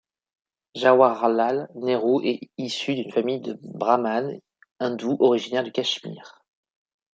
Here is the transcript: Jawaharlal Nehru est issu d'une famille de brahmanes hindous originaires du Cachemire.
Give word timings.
Jawaharlal 0.73 1.69
Nehru 1.75 2.25
est 2.25 2.49
issu 2.57 2.95
d'une 2.95 3.11
famille 3.11 3.39
de 3.39 3.55
brahmanes 3.61 4.39
hindous 4.79 5.17
originaires 5.19 5.63
du 5.63 5.71
Cachemire. 5.71 6.41